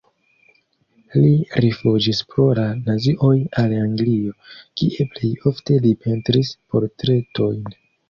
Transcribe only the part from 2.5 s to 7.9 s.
la nazioj al Anglio, kie plej ofte li pentris portretojn.